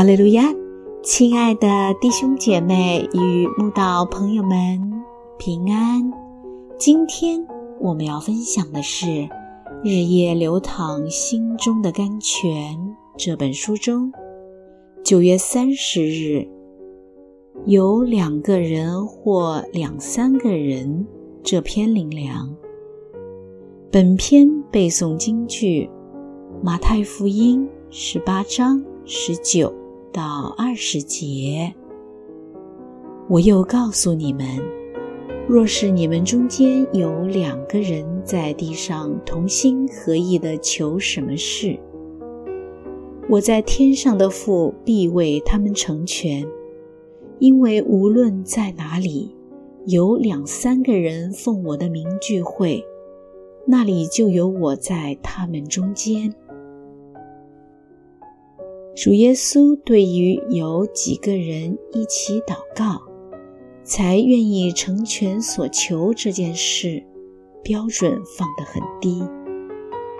[0.00, 0.50] 哈利路亚，
[1.02, 1.68] 亲爱的
[2.00, 4.80] 弟兄姐妹与慕道朋友们
[5.38, 6.10] 平安。
[6.78, 7.46] 今天
[7.78, 9.04] 我们要分享的是
[9.84, 12.74] 《日夜流淌心中的甘泉》
[13.18, 14.10] 这本书中
[15.04, 16.48] 九月三十日
[17.66, 21.06] 有两个人或两三个人
[21.42, 22.50] 这篇灵粮。
[23.92, 25.84] 本篇背诵京剧
[26.64, 29.70] 《马太福音》十八章十九
[30.12, 31.72] 到二十节。
[33.28, 34.44] 我又告诉你们，
[35.48, 41.78] 若是你们中间有两个人在地上同心合意的求什么事，
[43.28, 46.46] 我在天上的父必为他们成全。
[47.38, 49.34] 因为无论在哪里，
[49.86, 52.84] 有两三个人奉我的名聚会。
[53.66, 56.34] 那里就有我在他们中间。
[58.94, 63.00] 主耶稣对于有几个人一起祷告，
[63.84, 67.02] 才愿意成全所求这件事，
[67.62, 69.22] 标准放得很低。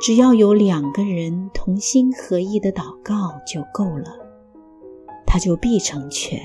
[0.00, 4.16] 只要有两个人同心合意的祷告就够了，
[5.26, 6.40] 他就必成全。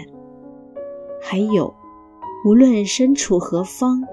[1.22, 1.74] 还有，
[2.46, 4.04] 无论身处何方。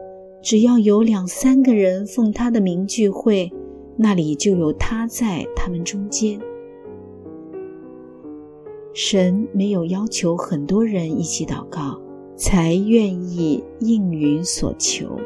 [0.42, 3.50] 只要有两三个人奉他的名聚会，
[3.96, 6.39] 那里就有他在他们中间。
[8.94, 12.00] 神没有要求很多人一起祷告
[12.36, 15.18] 才愿意应允所求，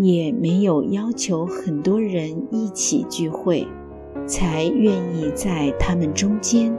[0.00, 3.66] 也没有要求很多人一起聚会
[4.26, 6.76] 才愿意在他们中间，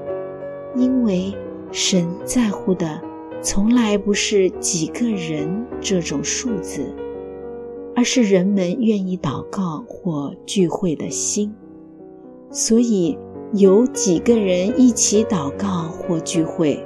[0.75, 1.33] 因为
[1.71, 3.01] 神在乎的
[3.41, 6.93] 从来不是几个人这种数字。
[7.95, 11.51] 而是人们愿意祷告或聚会的心，
[12.51, 13.17] 所以
[13.53, 16.83] 有几个人一起祷告或聚会，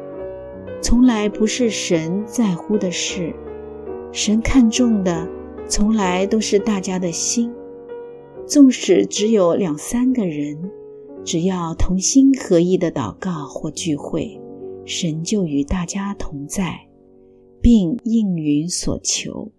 [0.79, 3.33] 从来不是神在乎的事。
[4.11, 5.27] 神看重的，
[5.67, 7.51] 从来都是大家的心。
[8.45, 10.69] 纵使只有两三个人，
[11.23, 14.39] 只要同心合意的祷告或聚会，
[14.85, 16.87] 神就与大家同在，
[17.59, 19.51] 并应允所求。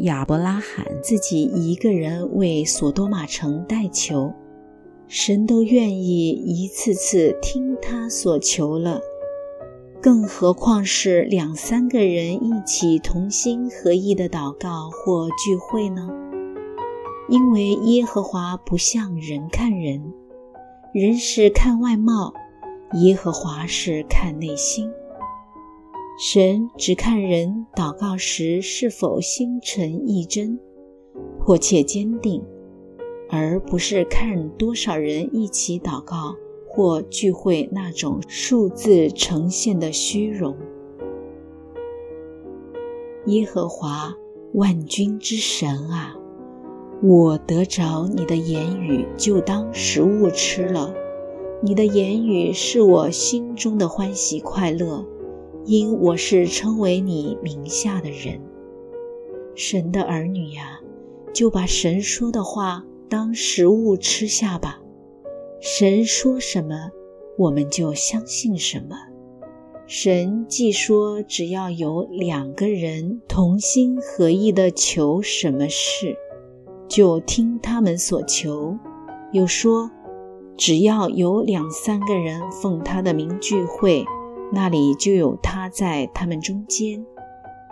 [0.00, 4.32] 亚伯拉罕自己一个人为索多玛城代求，
[5.08, 9.00] 神都愿意一次次听他所求了，
[10.00, 16.08] 更何况是两三个人一起同心合意的祷告或聚会呢？
[17.28, 20.12] 因为耶和华不像人看人，
[20.92, 22.34] 人是看外貌，
[22.94, 24.90] 耶和华是看内心。
[26.18, 30.58] 神只看人祷告时是否心诚意真、
[31.38, 32.42] 迫切坚定，
[33.34, 36.36] 而不是看多少人一起祷告
[36.68, 40.54] 或聚会那种数字呈现的虚荣。
[43.24, 44.14] 耶和华
[44.52, 46.14] 万军之神啊，
[47.02, 50.92] 我得着你的言语，就当食物吃了。
[51.62, 55.02] 你的言语是我心中的欢喜快乐。
[55.64, 58.40] 因我是称为你名下的人，
[59.54, 60.80] 神的儿女呀，
[61.32, 64.80] 就把神说的话当食物吃下吧。
[65.60, 66.90] 神说什么，
[67.36, 68.96] 我们就相信什么。
[69.86, 76.16] 神既说只要有两个人同心合意的求什么事，
[76.88, 78.78] 就听他们所求；
[79.30, 79.90] 又说
[80.56, 84.06] 只要有两三个人奉他的名聚会。
[84.50, 87.04] 那里就有他在他们中间，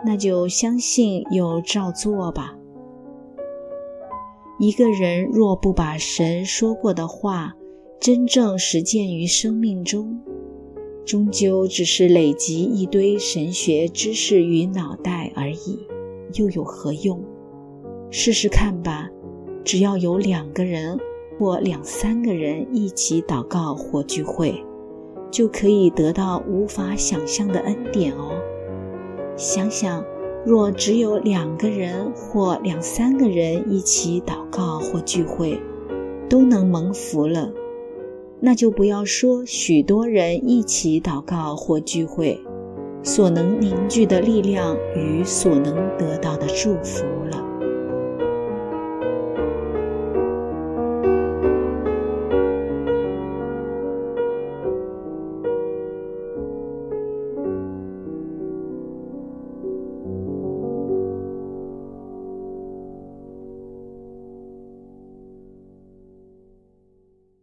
[0.05, 2.55] 那就相信又照做吧。
[4.61, 7.55] 一个人若不把神说过的话
[7.99, 10.21] 真正实践于生命中，
[11.03, 15.79] 终究只是累积一堆神学知识与脑袋而已，
[16.35, 17.19] 又有何用？
[18.11, 19.09] 试试看吧。
[19.65, 20.95] 只要有两个人
[21.39, 24.63] 或两三个人一起祷告或聚会。
[25.31, 28.33] 就可以得到无法想象的恩典哦。
[29.35, 30.05] 想想，
[30.43, 35.59] 若只有两个人或两三个人一起祷告或聚会，
[36.27, 37.51] 都能蒙福了，
[38.39, 42.39] 那就不要说许多人一起祷告或聚会
[43.03, 47.40] 所能凝聚的力量与所能得到的祝福了。